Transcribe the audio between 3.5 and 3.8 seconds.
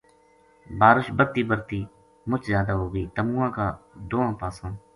کا